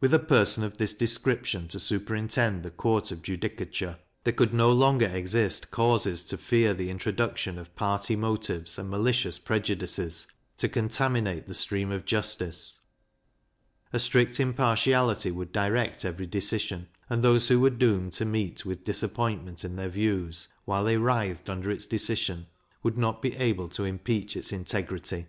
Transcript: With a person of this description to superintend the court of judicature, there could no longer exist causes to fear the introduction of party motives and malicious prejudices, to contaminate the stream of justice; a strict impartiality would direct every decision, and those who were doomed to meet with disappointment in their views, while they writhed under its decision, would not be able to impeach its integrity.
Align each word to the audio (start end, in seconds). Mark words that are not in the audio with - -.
With 0.00 0.14
a 0.14 0.18
person 0.18 0.64
of 0.64 0.78
this 0.78 0.94
description 0.94 1.68
to 1.68 1.78
superintend 1.78 2.62
the 2.62 2.70
court 2.70 3.10
of 3.12 3.20
judicature, 3.20 3.98
there 4.24 4.32
could 4.32 4.54
no 4.54 4.72
longer 4.72 5.04
exist 5.04 5.70
causes 5.70 6.24
to 6.24 6.38
fear 6.38 6.72
the 6.72 6.88
introduction 6.88 7.58
of 7.58 7.76
party 7.76 8.16
motives 8.16 8.78
and 8.78 8.88
malicious 8.88 9.38
prejudices, 9.38 10.26
to 10.56 10.66
contaminate 10.70 11.46
the 11.46 11.52
stream 11.52 11.90
of 11.92 12.06
justice; 12.06 12.78
a 13.92 13.98
strict 13.98 14.40
impartiality 14.40 15.30
would 15.30 15.52
direct 15.52 16.06
every 16.06 16.26
decision, 16.26 16.88
and 17.10 17.22
those 17.22 17.48
who 17.48 17.60
were 17.60 17.68
doomed 17.68 18.14
to 18.14 18.24
meet 18.24 18.64
with 18.64 18.84
disappointment 18.84 19.62
in 19.62 19.76
their 19.76 19.90
views, 19.90 20.48
while 20.64 20.84
they 20.84 20.96
writhed 20.96 21.50
under 21.50 21.70
its 21.70 21.84
decision, 21.84 22.46
would 22.82 22.96
not 22.96 23.20
be 23.20 23.36
able 23.36 23.68
to 23.68 23.84
impeach 23.84 24.38
its 24.38 24.52
integrity. 24.52 25.26